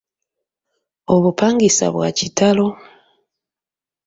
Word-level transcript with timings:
Obupangisa 1.15 1.85
bwa 1.93 2.09
kitalo. 2.17 2.67